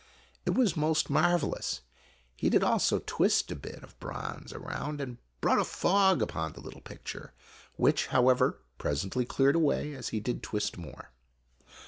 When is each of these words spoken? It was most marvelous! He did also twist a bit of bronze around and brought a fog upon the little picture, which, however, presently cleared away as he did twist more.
It 0.47 0.55
was 0.55 0.75
most 0.75 1.11
marvelous! 1.11 1.81
He 2.35 2.49
did 2.49 2.63
also 2.63 3.03
twist 3.05 3.51
a 3.51 3.55
bit 3.55 3.83
of 3.83 3.99
bronze 3.99 4.51
around 4.51 4.99
and 4.99 5.19
brought 5.41 5.59
a 5.59 5.63
fog 5.63 6.23
upon 6.23 6.53
the 6.53 6.59
little 6.59 6.81
picture, 6.81 7.33
which, 7.75 8.07
however, 8.07 8.63
presently 8.79 9.25
cleared 9.25 9.55
away 9.55 9.93
as 9.93 10.09
he 10.09 10.19
did 10.19 10.41
twist 10.41 10.75
more. 10.75 11.11